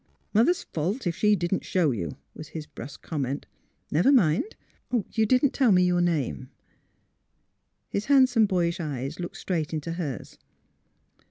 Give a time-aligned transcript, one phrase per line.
[0.33, 3.45] "Mother's fault, if she didn't show you," was his brusque comment.''
[3.91, 4.55] Never mind,—
[5.11, 6.49] you didn't tell me your name?"
[7.91, 10.39] His handsome, boyish eyes looked straight into hers.